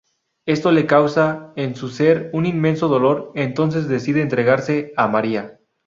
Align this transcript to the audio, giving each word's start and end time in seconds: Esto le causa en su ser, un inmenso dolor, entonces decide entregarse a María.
Esto 0.47 0.71
le 0.71 0.87
causa 0.87 1.53
en 1.55 1.75
su 1.75 1.87
ser, 1.87 2.31
un 2.33 2.47
inmenso 2.47 2.87
dolor, 2.87 3.31
entonces 3.35 3.87
decide 3.87 4.23
entregarse 4.23 4.93
a 4.97 5.07
María. 5.07 5.59